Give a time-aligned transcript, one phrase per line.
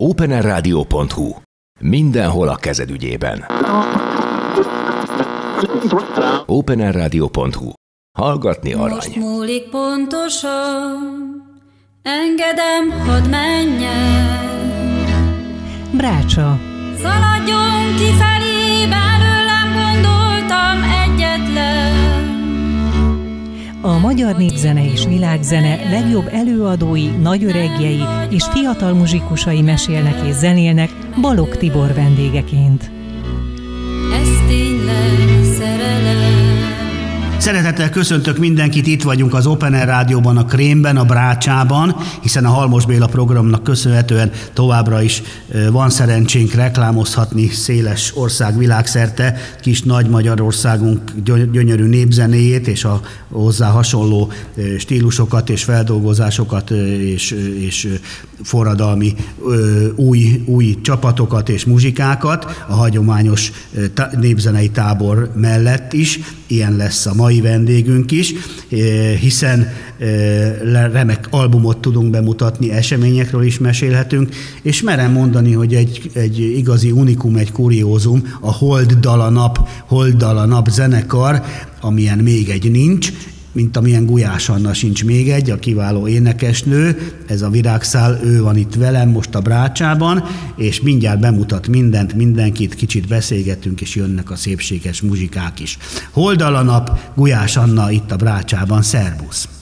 [0.00, 1.34] openerradio.hu.
[1.80, 3.44] Mindenhol a kezed ügyében.
[6.46, 7.70] openerradio.hu.
[8.18, 8.88] Hallgatni arany.
[8.90, 10.96] Most múlik pontosan,
[12.02, 14.26] engedem, hadd menjen.
[15.92, 16.58] Brácsa.
[17.02, 20.27] Szaladjon kifelé, belőlem gondoltam
[23.80, 28.00] A magyar népzene és világzene legjobb előadói, nagyöregjei
[28.30, 30.90] és fiatal muzsikusai mesélnek és zenélnek
[31.20, 32.90] Balog Tibor vendégeként.
[34.12, 35.37] Ez tényleg.
[37.38, 42.48] Szeretettel köszöntök mindenkit, itt vagyunk az Open Air Rádióban, a Krémben, a Brácsában, hiszen a
[42.48, 45.22] Halmos Béla programnak köszönhetően továbbra is
[45.70, 53.68] van szerencsénk reklámozhatni széles ország világszerte kis nagy Magyarországunk gyö- gyönyörű népzenéjét és a hozzá
[53.68, 54.32] hasonló
[54.78, 57.88] stílusokat és feldolgozásokat és, és
[58.42, 59.14] forradalmi
[59.94, 63.52] új, új csapatokat és muzsikákat a hagyományos
[64.20, 66.20] népzenei tábor mellett is.
[66.46, 68.32] Ilyen lesz a mai vendégünk is,
[69.20, 69.72] hiszen
[70.92, 77.36] remek albumot tudunk bemutatni, eseményekről is mesélhetünk, és merem mondani, hogy egy, egy igazi unikum,
[77.36, 81.42] egy kuriózum, a Hold Dala Nap, Hold Dala Nap zenekar,
[81.80, 83.12] amilyen még egy nincs,
[83.58, 88.56] mint amilyen Gulyás Anna sincs még egy, a kiváló énekesnő, ez a virágszál, ő van
[88.56, 90.24] itt velem most a Brácsában,
[90.56, 95.78] és mindjárt bemutat mindent, mindenkit, kicsit beszélgetünk, és jönnek a szépséges muzsikák is.
[96.10, 99.57] Holdala nap, Gulyás Anna itt a Brácsában, szervusz!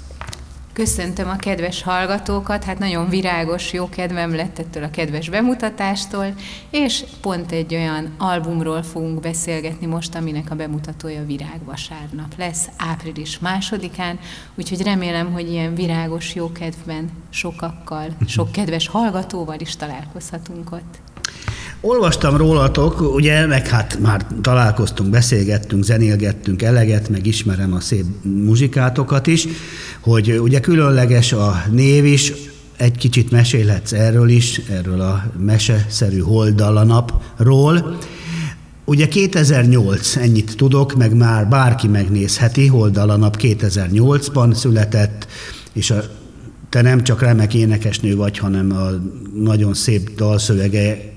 [0.76, 6.34] Köszöntöm a kedves hallgatókat, hát nagyon virágos, jó kedvem lett ettől a kedves bemutatástól,
[6.70, 14.18] és pont egy olyan albumról fogunk beszélgetni most, aminek a bemutatója Virágvasárnap lesz, április másodikán,
[14.54, 21.00] úgyhogy remélem, hogy ilyen virágos, jó kedvben sokakkal, sok kedves hallgatóval is találkozhatunk ott.
[21.80, 29.26] Olvastam rólatok, ugye, meg hát már találkoztunk, beszélgettünk, zenélgettünk eleget, meg ismerem a szép muzsikátokat
[29.26, 29.46] is,
[30.06, 32.32] hogy ugye különleges a név is,
[32.76, 37.98] egy kicsit mesélhetsz erről is, erről a meseszerű holdalanapról.
[38.84, 45.26] Ugye 2008, ennyit tudok, meg már bárki megnézheti, Holdalanap 2008-ban született,
[45.72, 46.02] és a,
[46.68, 48.88] te nem csak remek énekesnő vagy, hanem a
[49.34, 51.15] nagyon szép dalszövege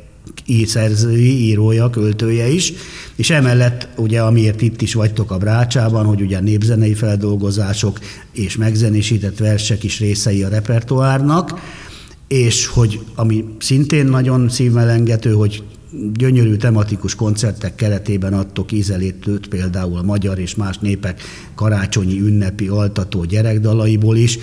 [0.50, 2.74] í- szerzői, írója, költője is,
[3.16, 8.00] és emellett ugye amiért itt is vagytok a Brácsában, hogy ugye népzenei feldolgozások
[8.32, 11.60] és megzenésített versek is részei a repertoárnak,
[12.28, 15.64] és hogy ami szintén nagyon szívmelengető, hogy
[16.14, 21.22] gyönyörű tematikus koncertek keretében adtok ízelétőt például a magyar és más népek
[21.56, 24.40] karácsonyi ünnepi altató gyerekdalaiból is,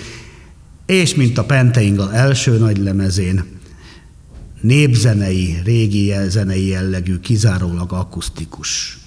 [0.86, 3.44] és mint a Penteingel első nagy lemezén,
[4.60, 8.98] népzenei, régi zenei jellegű, kizárólag akusztikus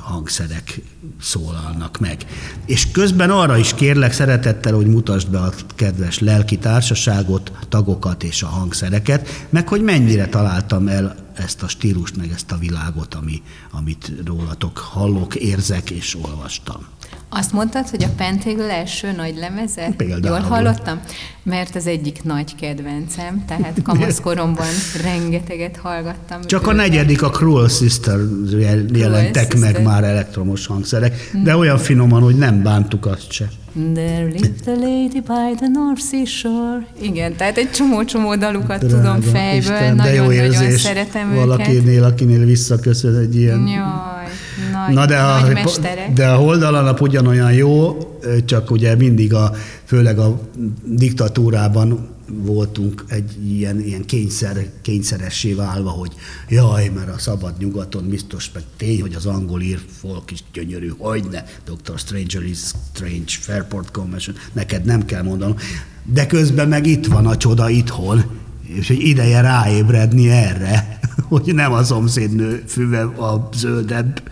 [0.00, 0.80] hangszerek
[1.20, 2.26] szólalnak meg.
[2.66, 8.42] És közben arra is kérlek szeretettel, hogy mutasd be a kedves lelki társaságot, tagokat és
[8.42, 13.42] a hangszereket, meg hogy mennyire találtam el ezt a stílust, meg ezt a világot, ami,
[13.70, 16.86] amit rólatok hallok, érzek és olvastam.
[17.34, 19.92] Azt mondtad, hogy a Pentagel első nagy lemeze?
[19.96, 20.38] Például.
[20.38, 21.00] Jól hallottam?
[21.42, 24.66] Mert az egyik nagy kedvencem, tehát kamaszkoromban
[25.04, 26.40] rengeteget hallgattam.
[26.46, 26.76] Csak a őket.
[26.76, 28.18] negyedik, a Cruel Sister
[28.58, 29.72] jel- jelentek Sister.
[29.72, 33.48] meg már elektromos hangszerek, de olyan finoman, hogy nem bántuk azt se.
[33.94, 36.86] There lived a lady by the North Sea shore.
[37.00, 41.44] Igen, tehát egy csomó-csomó dalukat tudom Drága fejből, Isten, nagyon-nagyon érzés szeretem őket.
[41.44, 43.66] valakinél, akinél visszaköszön egy ilyen...
[43.66, 44.26] Jaj,
[44.72, 46.12] nagy, Na de a, mesterek.
[46.12, 47.96] de a holdalanap ugyanolyan jó,
[48.44, 49.52] csak ugye mindig a,
[49.84, 50.40] főleg a
[50.84, 56.12] diktatúrában voltunk egy ilyen, ilyen kényszer, kényszeressé válva, hogy
[56.48, 60.92] jaj, mert a szabad nyugaton biztos, meg tény, hogy az angol ír folk is gyönyörű,
[60.98, 61.98] hogyne, Dr.
[61.98, 62.58] Stranger is
[62.94, 65.56] Strange, Fairport Convention, neked nem kell mondanom,
[66.04, 68.24] de közben meg itt van a csoda itthon,
[68.66, 70.91] és hogy ideje ráébredni erre,
[71.40, 74.22] hogy nem a szomszédnő füve a zöldebb.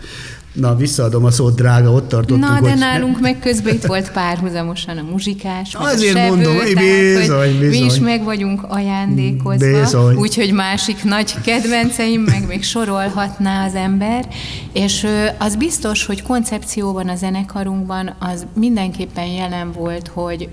[0.53, 4.11] Na, visszaadom a szót, drága, ott tartottunk, Na, de hogy nálunk meg közben itt volt
[4.11, 7.85] párhuzamosan a muzsikás, meg Azért a sebő, mondom, tehát, bizony, hogy Mi bizony.
[7.85, 10.15] is meg vagyunk ajándékozva, Bizony.
[10.15, 14.27] úgyhogy másik nagy kedvenceim, meg még sorolhatná az ember,
[14.73, 15.07] és
[15.37, 20.49] az biztos, hogy koncepcióban a zenekarunkban az mindenképpen jelen volt, hogy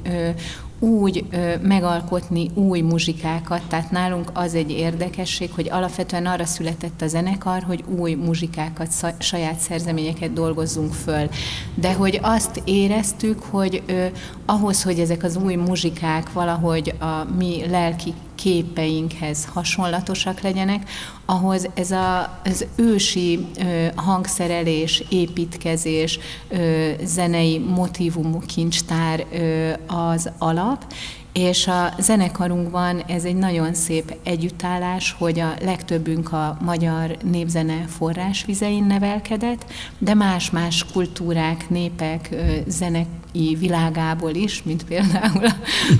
[0.78, 7.06] úgy ö, megalkotni új muzsikákat, tehát nálunk az egy érdekesség, hogy alapvetően arra született a
[7.06, 11.28] zenekar, hogy új muzsikákat, saját szerzeményeket dolgozzunk föl.
[11.74, 14.06] De hogy azt éreztük, hogy ö,
[14.46, 20.90] ahhoz, hogy ezek az új muzsikák valahogy a mi lelki képeinkhez hasonlatosak legyenek,
[21.26, 26.18] ahhoz ez a, az ősi ö, hangszerelés, építkezés,
[26.48, 30.84] ö, zenei motivumú kincstár ö, az alap,
[31.32, 38.84] és a zenekarunkban ez egy nagyon szép együttállás, hogy a legtöbbünk a magyar népzene forrásvizein
[38.84, 39.64] nevelkedett,
[39.98, 42.34] de más-más kultúrák, népek,
[42.66, 45.54] zenei világából is, mint például a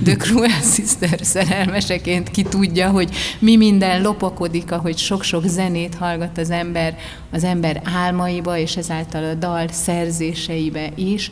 [0.04, 6.50] The Cruel Sister szerelmeseként ki tudja, hogy mi minden lopakodik, ahogy sok-sok zenét hallgat az
[6.50, 6.96] ember
[7.31, 11.31] az ember álmaiba, és ezáltal a dal szerzéseibe is.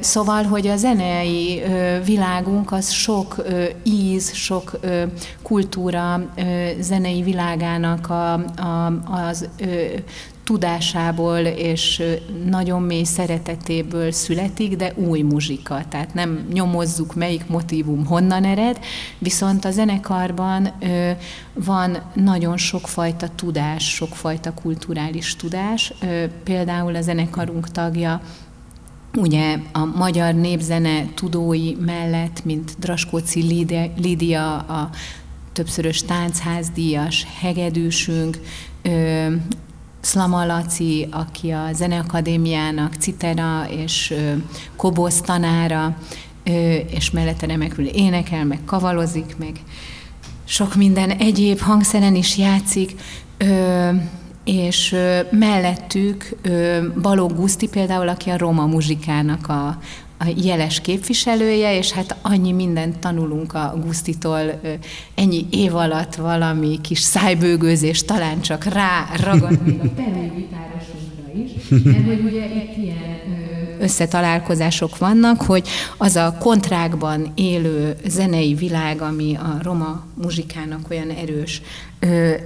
[0.00, 1.62] Szóval, hogy a zenei
[2.04, 3.44] világunk az sok
[3.82, 4.80] íz, sok
[5.42, 6.32] kultúra
[6.80, 9.48] zenei világának a, a, az
[10.44, 12.02] tudásából és
[12.46, 15.82] nagyon mély szeretetéből születik, de új muzsika.
[15.88, 18.78] Tehát nem nyomozzuk, melyik motivum honnan ered,
[19.18, 20.72] viszont a zenekarban
[21.52, 25.92] van nagyon sokfajta tudás, sokfajta kulturális tudás.
[26.44, 28.20] Például a zenekarunk tagja
[29.16, 33.66] ugye a magyar népzene tudói mellett, mint Draskóci
[33.96, 34.90] Lídia, a
[35.52, 38.40] többszörös tánchászdíjas hegedűsünk,
[40.00, 44.14] Szlama Laci, aki a Zeneakadémiának citera és
[44.76, 45.96] kobosz tanára,
[46.90, 49.60] és mellette remekül énekel, meg kavalozik, meg
[50.44, 52.94] sok minden egyéb hangszeren is játszik.
[54.44, 54.96] És
[55.30, 56.36] mellettük
[57.02, 59.78] Balogh Guszti például, aki a roma muzsikának a,
[60.18, 64.60] a jeles képviselője, és hát annyi mindent tanulunk a Gusztitól,
[65.14, 69.88] ennyi év alatt valami kis szájbőgőzés talán csak rá ragad még a
[70.36, 73.14] gitárosunkra is, mert hogy ugye itt ilyen
[73.80, 81.62] összetalálkozások vannak, hogy az a kontrákban élő zenei világ, ami a roma muzsikának olyan erős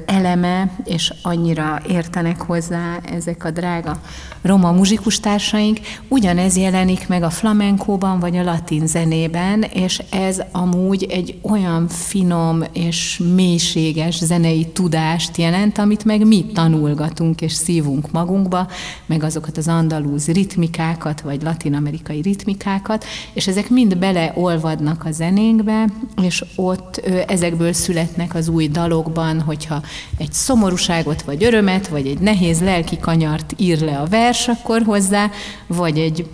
[0.06, 4.00] eleme, és annyira értenek hozzá ezek a drága
[4.42, 5.78] roma muzsikustársaink,
[6.08, 12.62] ugyanez jelenik meg a flamenkóban vagy a latin zenében, és ez amúgy egy olyan finom
[12.72, 18.68] és mélységes zenei tudást jelent, amit meg mi tanulgatunk és szívunk magunkba,
[19.06, 25.84] meg azokat az andalúz ritmikákat, vagy latin-amerikai ritmikákat, és ezek mind beleolvadnak a zenénkbe,
[26.22, 26.96] és ott
[27.26, 29.82] ezekből születnek az új dalokban, hogyha
[30.18, 35.30] egy szomorúságot, vagy örömet, vagy egy nehéz lelki kanyart ír le a vers, akkor hozzá,
[35.66, 36.26] vagy egy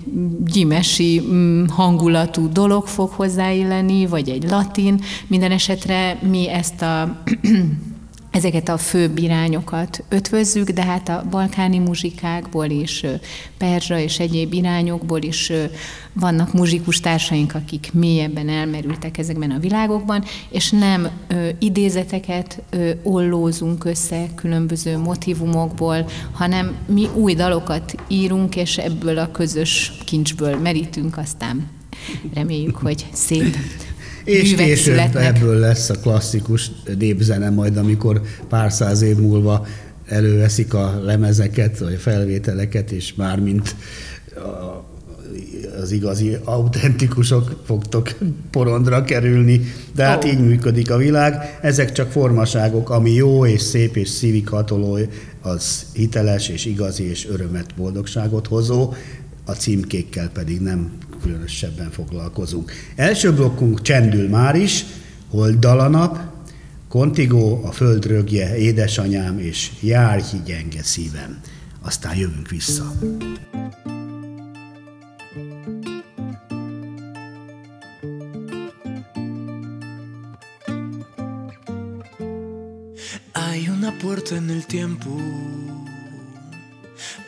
[0.44, 5.00] gyimesi mm, hangulatú dolog fog hozzáilleni, vagy egy latin.
[5.26, 7.22] Minden esetre mi ezt a
[8.34, 13.04] ezeket a főbb irányokat ötvözzük, de hát a balkáni muzsikákból is,
[13.58, 15.52] perzsa és egyéb irányokból is
[16.12, 23.84] vannak muzsikus társaink, akik mélyebben elmerültek ezekben a világokban, és nem ö, idézeteket ö, ollózunk
[23.84, 31.66] össze különböző motivumokból, hanem mi új dalokat írunk, és ebből a közös kincsből merítünk, aztán
[32.34, 33.56] reméljük, hogy szép
[34.24, 39.66] és később ebből lesz a klasszikus népzene majd, amikor pár száz év múlva
[40.08, 43.74] előveszik a lemezeket, vagy a felvételeket, és már mint
[45.82, 48.10] az igazi autentikusok fogtok
[48.50, 49.60] porondra kerülni,
[49.94, 50.30] de hát oh.
[50.30, 51.58] így működik a világ.
[51.60, 54.98] Ezek csak formaságok, ami jó és szép és szívig hatoló,
[55.40, 58.92] az hiteles és igazi és örömet, boldogságot hozó,
[59.44, 60.92] a címkékkel pedig nem
[61.24, 62.72] különösebben foglalkozunk.
[62.96, 64.84] Első blokkunk csendül már is,
[65.30, 66.18] Hold nap,
[66.88, 71.40] Kontigó, a földrögje, édesanyám és járj gyenge szívem.
[71.82, 72.92] Aztán jövünk vissza.
[84.00, 85.10] Puerta en el tiempo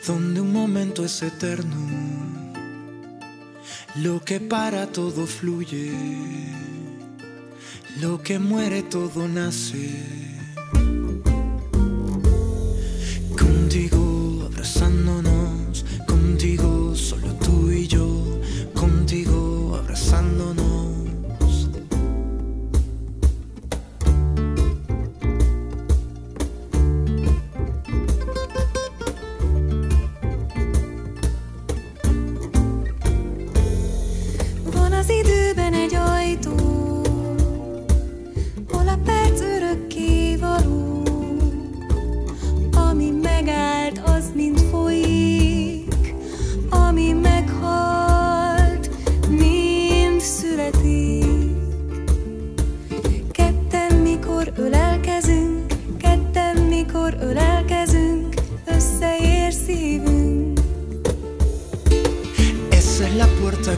[0.05, 2.46] donde un momento es eterno
[4.03, 5.91] Lo que para todo fluye,
[7.99, 9.89] lo que muere todo nace.
[13.35, 15.26] Contigo abrazándonos,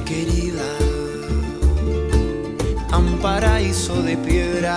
[0.09, 0.65] querida,
[2.91, 4.75] a un paraíso de piedra.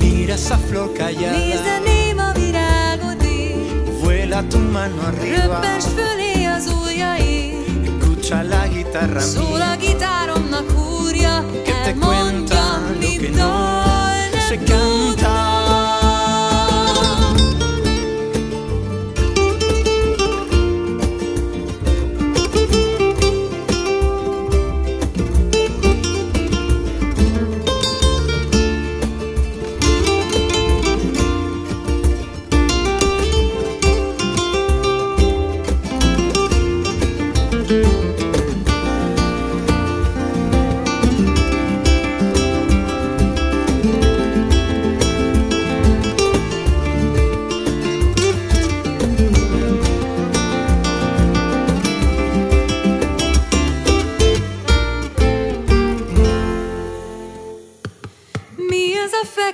[0.00, 1.36] Mira esa flor callada.
[4.02, 5.62] Vuela tu mano arriba.
[7.86, 9.78] Escucha la guitarra mía.
[11.64, 14.85] Que te cuenta lo que no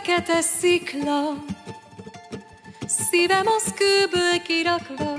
[0.04, 1.44] fekete szikla,
[2.86, 5.14] szívem az kőből kirakva.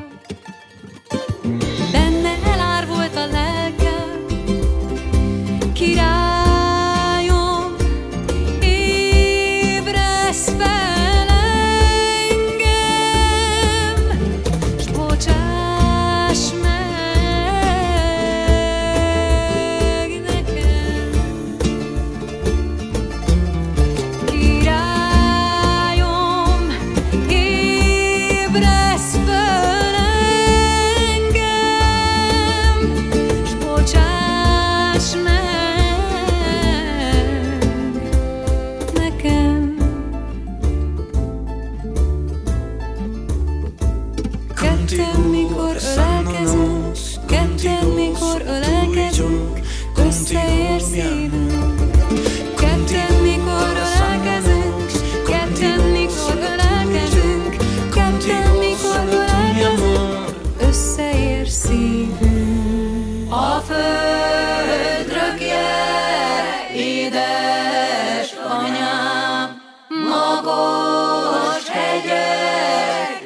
[1.91, 4.25] Benne elár a lelkem,
[5.73, 6.22] király.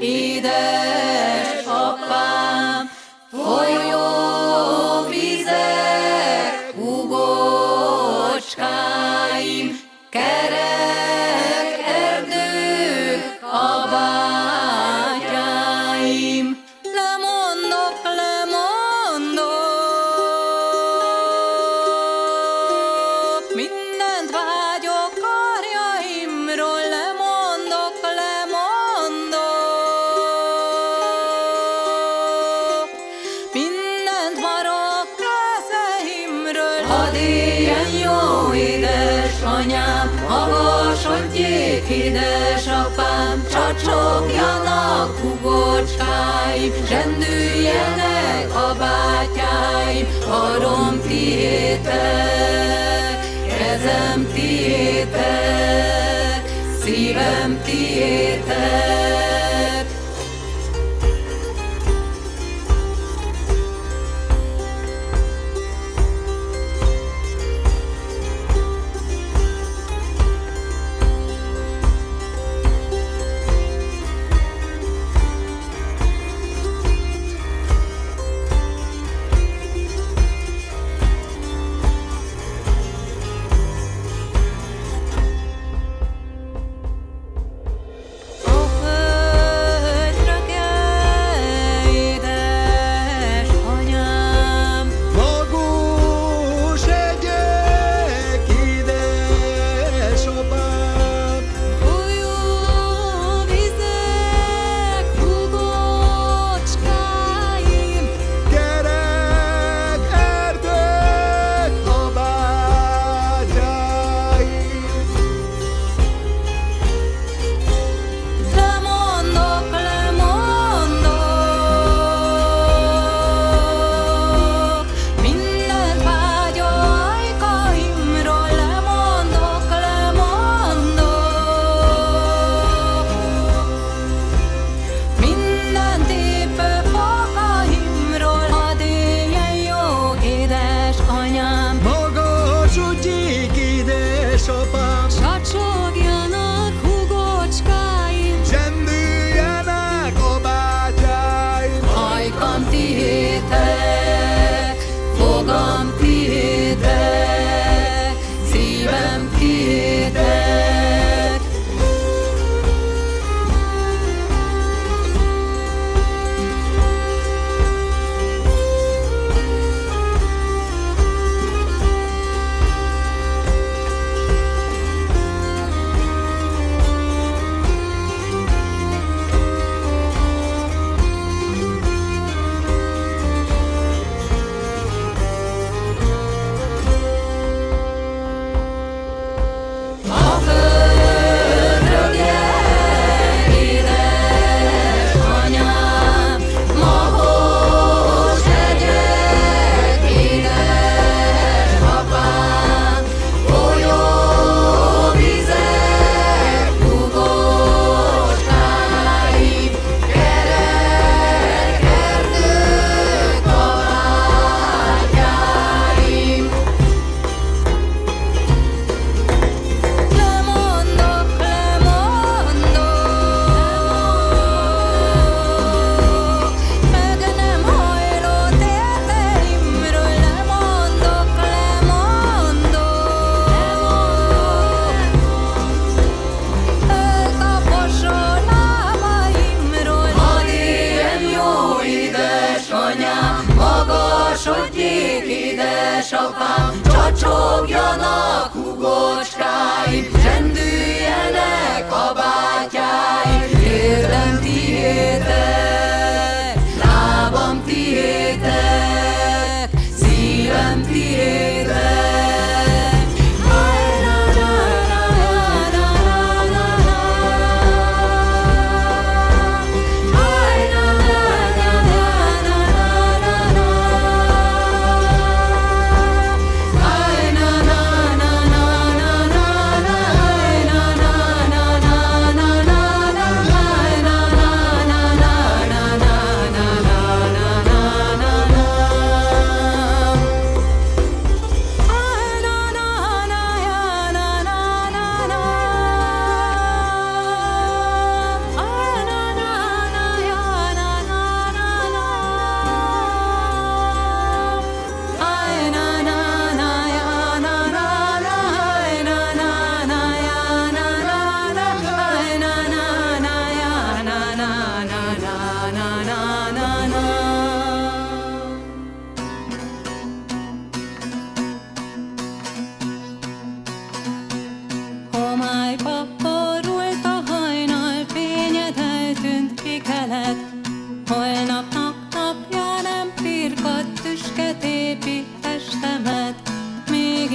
[0.02, 0.97] Idę
[50.28, 51.94] Karom tiétek,
[53.48, 55.24] kezem tiétek,
[56.84, 58.97] szívem tiétek.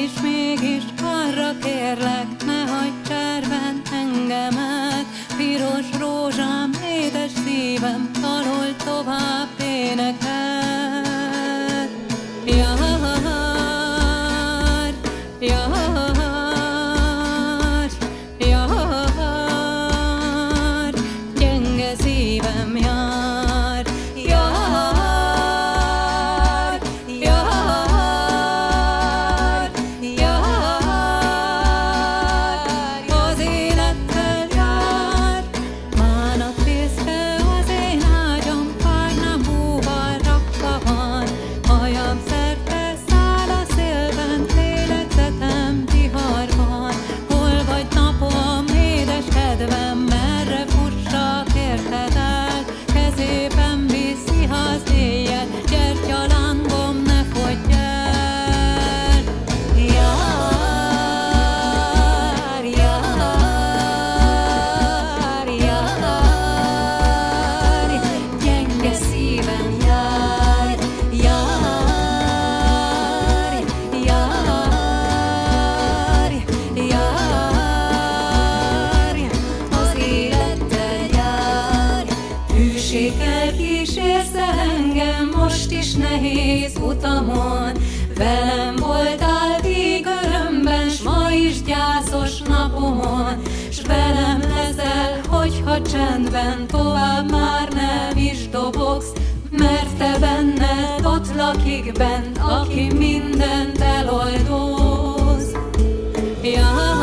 [0.03, 5.07] Mégis, mégis arra kérlek, ne hagyj cserben engemet.
[5.37, 10.22] Piros rózsám, édes szívem, tanul tovább éneket.
[84.93, 87.73] Engem most is nehéz utamon,
[88.17, 97.31] velem voltál vég örömben, s ma is gyászos napomon, s velem leszel, hogyha csendben tovább
[97.31, 99.13] már nem is dobogsz,
[99.51, 105.53] mert te benned ott lakik bent, aki mindent eloldoz.
[106.43, 107.02] Jár,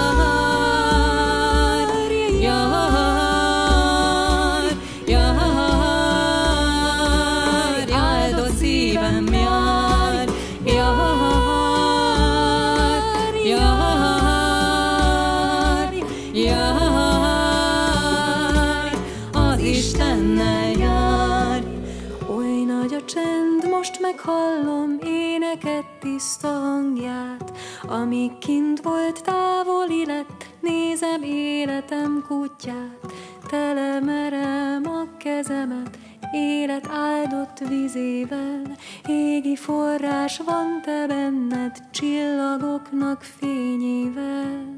[24.10, 27.52] most meghallom éneket tiszta hangját,
[27.88, 33.14] amíg kint volt távoli lett, nézem életem kutyát,
[33.48, 35.98] telemerem a kezemet,
[36.32, 38.62] élet áldott vizével,
[39.08, 44.78] égi forrás van te benned, csillagoknak fényével.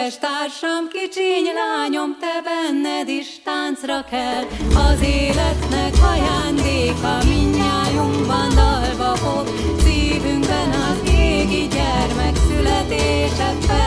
[0.04, 4.44] kedves társam, kicsiny lányom, te benned is táncra kell.
[4.90, 9.46] Az életnek ajándéka mindnyájunkban dalba fog,
[9.84, 13.83] szívünkben az égi gyermek születése felragyog.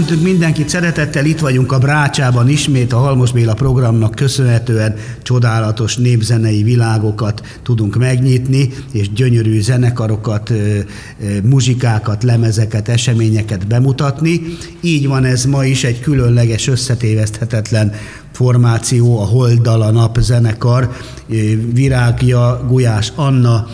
[0.00, 6.62] Köszöntünk mindenkit szeretettel, itt vagyunk a Brácsában ismét a Halmos Béla programnak köszönhetően csodálatos népzenei
[6.62, 10.52] világokat tudunk megnyitni, és gyönyörű zenekarokat,
[11.42, 14.40] muzsikákat, lemezeket, eseményeket bemutatni.
[14.80, 17.92] Így van ez ma is egy különleges, összetéveszthetetlen
[18.32, 20.90] formáció, a Holdal Nap zenekar,
[21.72, 23.66] Virágja, Gulyás Anna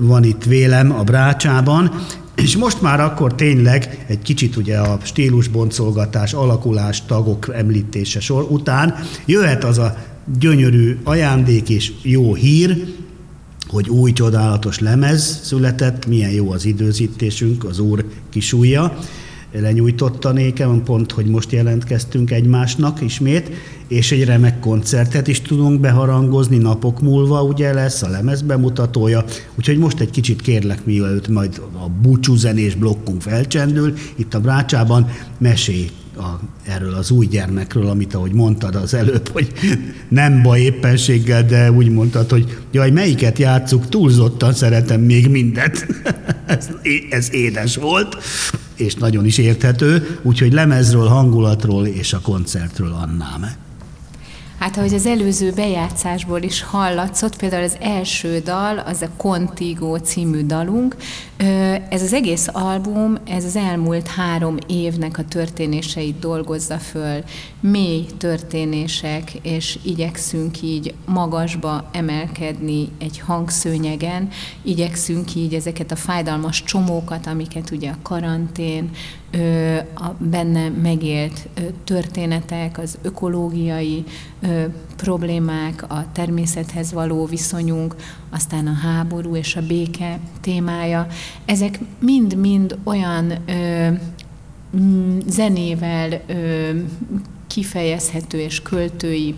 [0.00, 1.92] van itt vélem a Brácsában,
[2.42, 8.94] és most már akkor tényleg egy kicsit ugye a stílusboncolgatás, alakulás, tagok említése sor után
[9.26, 9.96] jöhet az a
[10.38, 12.94] gyönyörű ajándék és jó hír,
[13.66, 18.98] hogy új csodálatos lemez született, milyen jó az időzítésünk, az úr kisújja,
[19.52, 23.50] lenyújtotta nékem, pont, hogy most jelentkeztünk egymásnak ismét,
[23.88, 29.78] és egy remek koncertet is tudunk beharangozni napok múlva, ugye lesz a lemez bemutatója, úgyhogy
[29.78, 35.08] most egy kicsit kérlek, mielőtt majd a búcsú zenés blokkunk felcsendül, itt a Brácsában
[35.38, 39.52] mesélj a, erről az új gyermekről, amit ahogy mondtad az előbb, hogy
[40.08, 45.86] nem baj éppenséggel, de úgy mondtad, hogy jaj, melyiket játsszuk, túlzottan szeretem még mindet.
[46.46, 46.68] ez,
[47.10, 48.16] ez édes volt,
[48.80, 53.69] és nagyon is érthető, úgyhogy lemezről, hangulatról és a koncertről annám.
[54.60, 60.46] Hát ahogy az előző bejátszásból is hallatszott, például az első dal, az a Contigo című
[60.46, 60.96] dalunk.
[61.88, 67.22] Ez az egész album, ez az elmúlt három évnek a történéseit dolgozza föl.
[67.60, 74.28] Mély történések, és igyekszünk így magasba emelkedni egy hangszőnyegen,
[74.62, 78.90] igyekszünk így ezeket a fájdalmas csomókat, amiket ugye a karantén,
[79.94, 81.48] a benne megélt
[81.84, 84.04] történetek, az ökológiai
[84.96, 87.96] problémák, a természethez való viszonyunk,
[88.30, 91.06] aztán a háború és a béke témája,
[91.44, 93.32] ezek mind-mind olyan
[95.26, 96.20] zenével
[97.46, 99.34] kifejezhető és költői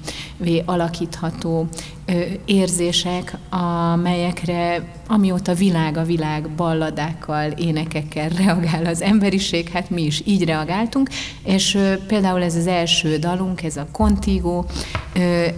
[0.65, 1.67] alakítható
[2.07, 10.23] ö, érzések, amelyekre amióta világ a világ balladákkal, énekekkel reagál az emberiség, hát mi is
[10.25, 11.09] így reagáltunk,
[11.45, 14.65] és például ez az első dalunk, ez a Contigo,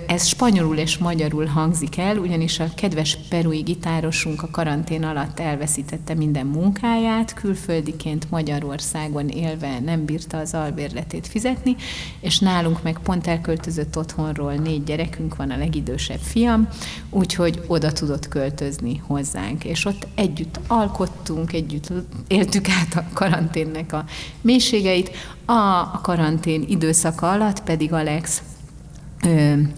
[0.07, 6.15] ez spanyolul és magyarul hangzik el, ugyanis a kedves perui gitárosunk a karantén alatt elveszítette
[6.15, 11.77] minden munkáját, külföldiként Magyarországon élve nem bírta az albérletét fizetni,
[12.21, 16.69] és nálunk meg pont elköltözött otthonról négy gyerekünk van, a legidősebb fiam,
[17.11, 21.93] úgyhogy oda tudott költözni hozzánk, és ott együtt alkottunk, együtt
[22.27, 24.05] éltük át a karanténnek a
[24.41, 25.11] mélységeit.
[25.45, 28.43] A, karantén időszaka alatt pedig Alex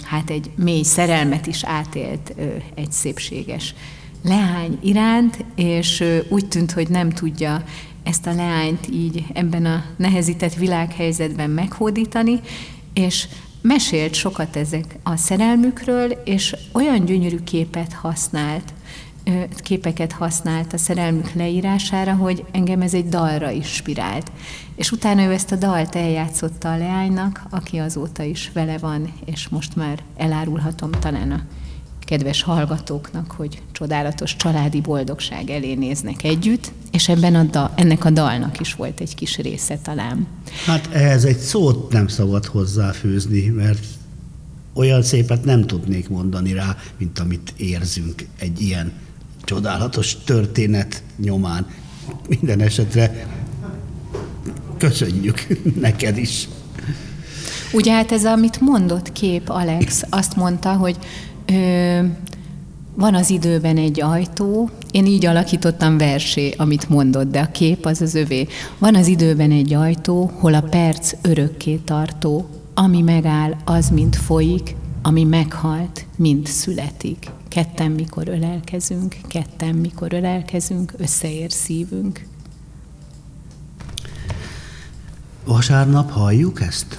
[0.05, 2.35] hát egy mély szerelmet is átélt
[2.75, 3.75] egy szépséges
[4.23, 7.65] leány iránt, és úgy tűnt, hogy nem tudja
[8.03, 12.41] ezt a leányt így ebben a nehezített világhelyzetben meghódítani,
[12.93, 13.29] és
[13.67, 18.73] mesélt sokat ezek a szerelmükről, és olyan gyönyörű képet használt,
[19.57, 24.33] képeket használt a szerelmük leírására, hogy engem ez egy dalra inspirált.
[24.77, 29.49] És utána ő ezt a dalt eljátszotta a leánynak, aki azóta is vele van, és
[29.49, 31.43] most már elárulhatom talán a
[32.07, 38.11] kedves hallgatóknak, hogy csodálatos családi boldogság elé néznek együtt, és ebben a da, ennek a
[38.11, 40.27] dalnak is volt egy kis része talán.
[40.67, 43.85] Hát ehhez egy szót nem szabad hozzáfűzni, mert
[44.75, 48.93] olyan szépet nem tudnék mondani rá, mint amit érzünk egy ilyen
[49.45, 51.67] csodálatos történet nyomán.
[52.29, 53.27] Minden esetre
[54.79, 55.47] köszönjük
[55.81, 56.49] neked is.
[57.73, 60.97] Ugye hát ez, amit mondott kép Alex, azt mondta, hogy
[61.47, 62.01] ö,
[62.95, 68.01] van az időben egy ajtó, én így alakítottam versé, amit mondott, de a kép az
[68.01, 68.47] az övé.
[68.79, 74.75] Van az időben egy ajtó, hol a perc örökké tartó, ami megáll, az mint folyik,
[75.03, 77.31] ami meghalt, mint születik.
[77.49, 82.27] Ketten mikor ölelkezünk, ketten mikor ölelkezünk, összeér szívünk.
[85.45, 86.99] Vasárnap halljuk ezt?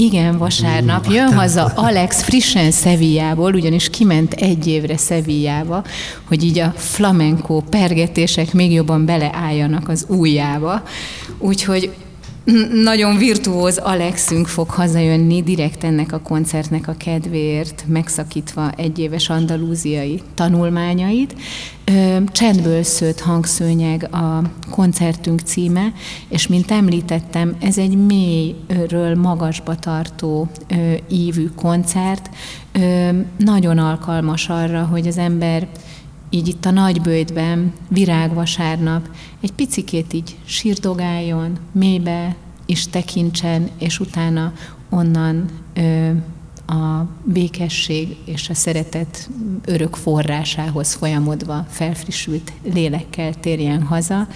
[0.00, 5.84] Igen, vasárnap jön haza Alex frissen Szevillából, ugyanis kiment egy évre Szevillába,
[6.24, 10.82] hogy így a flamenco pergetések még jobban beleálljanak az újjába.
[11.38, 11.90] Úgyhogy
[12.82, 21.34] nagyon virtuóz Alexünk fog hazajönni direkt ennek a koncertnek a kedvéért, megszakítva egyéves andalúziai tanulmányait.
[22.32, 25.92] Csendből szőtt hangszőnyeg a koncertünk címe,
[26.28, 30.48] és mint említettem, ez egy mélyről magasba tartó
[31.10, 32.30] ívű koncert,
[33.38, 35.68] nagyon alkalmas arra, hogy az ember
[36.30, 39.08] így itt a nagybőjtben, virágvasárnap,
[39.40, 42.36] egy picikét így sírdogáljon, mélybe
[42.66, 44.52] is tekintsen, és utána
[44.90, 46.10] onnan ö,
[46.68, 49.30] a békesség és a szeretet
[49.64, 54.28] örök forrásához folyamodva felfrissült lélekkel térjen haza.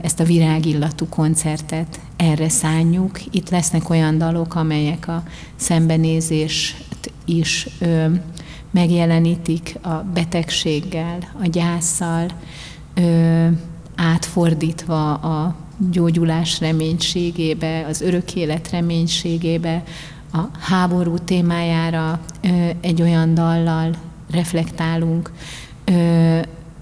[0.00, 3.34] Ezt a virágillatú koncertet erre szánjuk.
[3.34, 5.22] Itt lesznek olyan dalok, amelyek a
[5.56, 6.84] szembenézést
[7.24, 7.68] is
[8.70, 12.26] megjelenítik a betegséggel, a gyászsal,
[12.94, 13.46] ö,
[13.96, 15.54] átfordítva a
[15.90, 19.82] gyógyulás reménységébe, az örök élet reménységébe,
[20.32, 23.94] a háború témájára ö, egy olyan dallal
[24.30, 25.32] reflektálunk,
[25.84, 26.38] ö,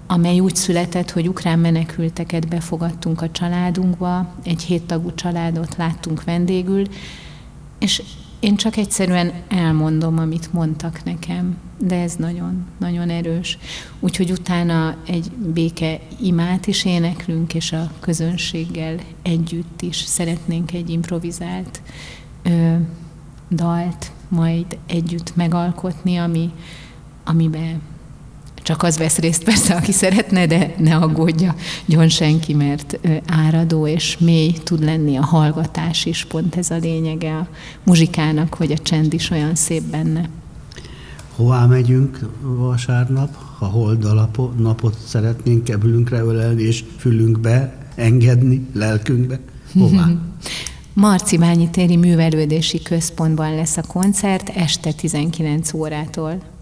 [0.07, 6.87] amely úgy született, hogy ukrán menekülteket befogadtunk a családunkba, egy héttagú családot láttunk vendégül,
[7.79, 8.01] és
[8.39, 13.57] én csak egyszerűen elmondom, amit mondtak nekem, de ez nagyon, nagyon erős.
[13.99, 21.81] Úgyhogy utána egy béke imát is éneklünk, és a közönséggel együtt is szeretnénk egy improvizált
[22.43, 22.75] ö,
[23.51, 26.51] dalt majd együtt megalkotni, ami,
[27.23, 27.81] amiben
[28.65, 34.17] csak az vesz részt persze, aki szeretne, de ne aggódja gyon senki, mert áradó és
[34.17, 37.47] mély tud lenni a hallgatás is, pont ez a lényege a
[37.83, 40.29] muzsikának, hogy a csend is olyan szép benne.
[41.35, 49.39] Hová megyünk vasárnap, ha holdalapot napot szeretnénk kebülünkre ölelni és fülünkbe engedni, lelkünkbe?
[49.73, 50.09] Hová?
[50.93, 56.54] Marcibányi téri művelődési központban lesz a koncert este 19 órától.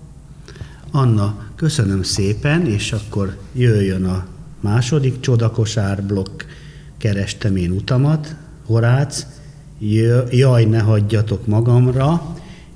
[0.95, 4.25] Anna, köszönöm szépen, és akkor jöjjön a
[4.59, 6.43] második csodakosár blokk,
[6.97, 9.25] kerestem én utamat, Horác,
[10.29, 12.35] Jaj, ne hagyjatok magamra,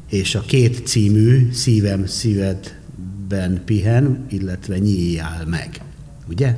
[0.10, 5.82] és a két című Szívem szívedben pihen, illetve nyíljál meg.
[6.30, 6.58] Ugye?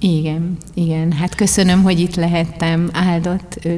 [0.00, 1.12] Igen, igen.
[1.12, 2.90] Hát köszönöm, hogy itt lehettem.
[2.92, 3.68] Áldott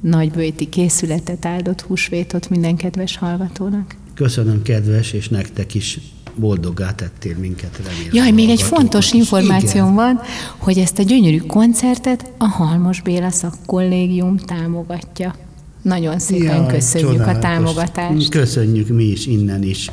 [0.00, 3.96] nagybőti készületet, áldott húsvétot minden kedves hallgatónak.
[4.14, 5.98] Köszönöm, kedves, és nektek is
[6.40, 8.10] boldoggá tettél minket, remélem.
[8.12, 10.20] Jaj, még egy fontos információm van,
[10.58, 15.34] hogy ezt a gyönyörű koncertet a Halmos Béla szakkollégium támogatja.
[15.82, 17.36] Nagyon szépen Jaj, köszönjük csodálatos.
[17.36, 18.28] a támogatást.
[18.28, 19.90] Köszönjük mi is innen is.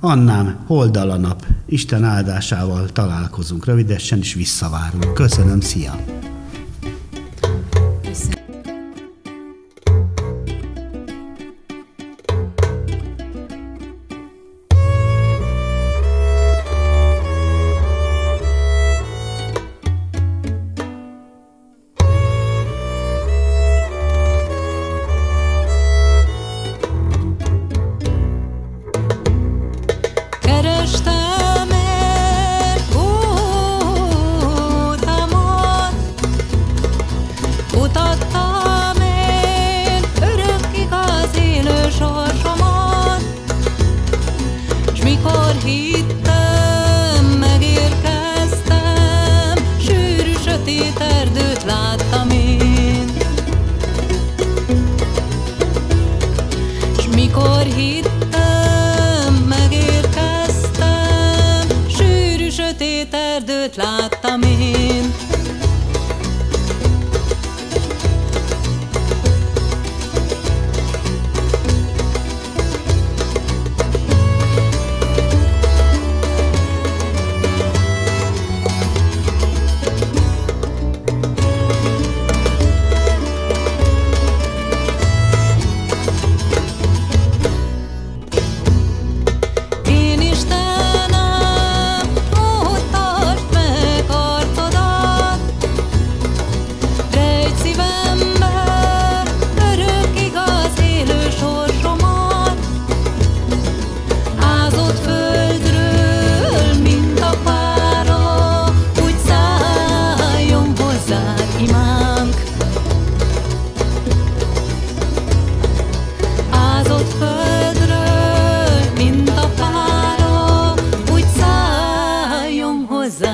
[0.00, 5.14] Annám, holdal a nap, Isten áldásával találkozunk rövidesen, és visszavárunk.
[5.14, 6.04] Köszönöm, szia!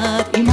[0.00, 0.49] not iman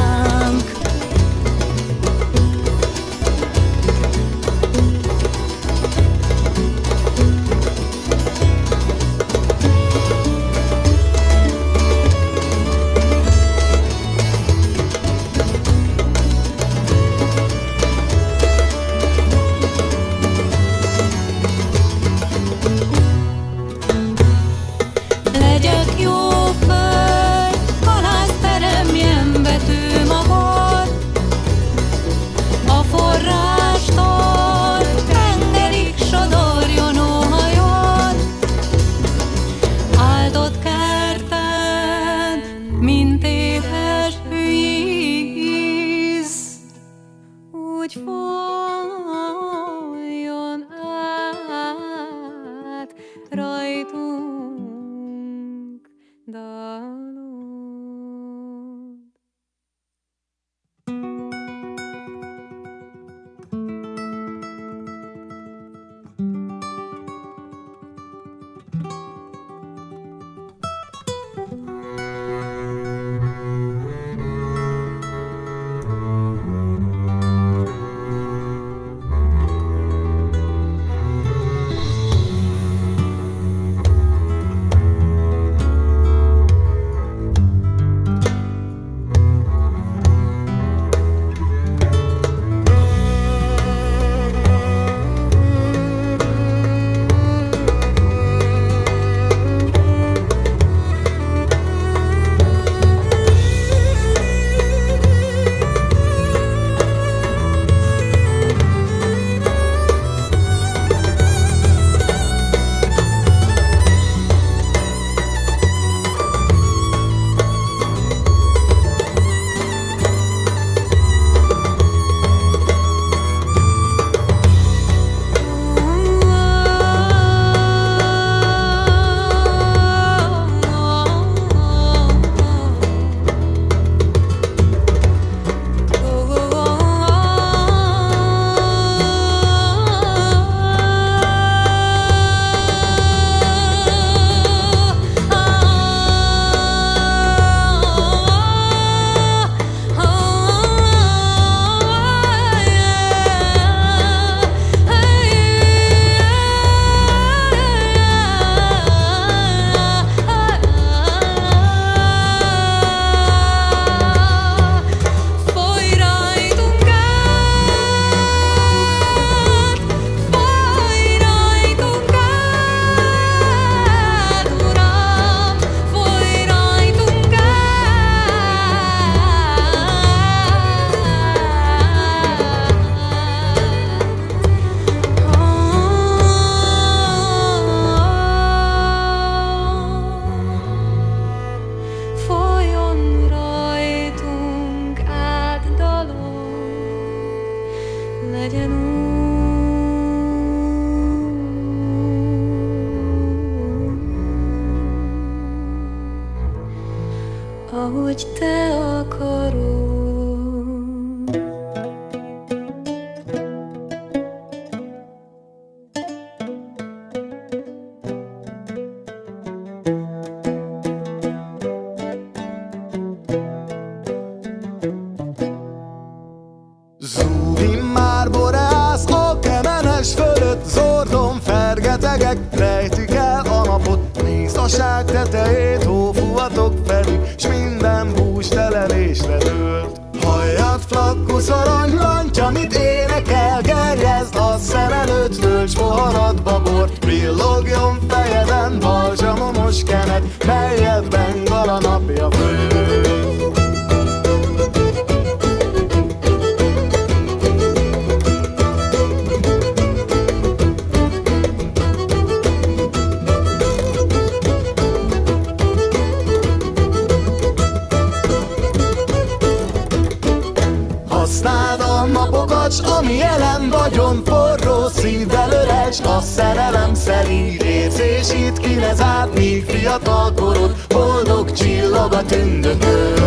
[282.23, 283.26] got in the girl.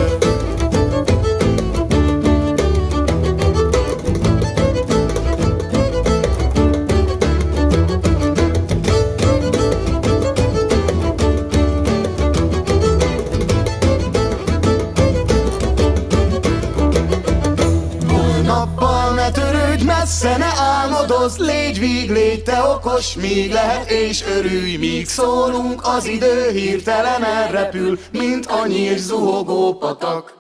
[23.01, 29.75] Gyors, míg lehet és örülj, míg szólunk, az idő hirtelen elrepül, mint a nyílt zuhogó
[29.75, 30.40] patak.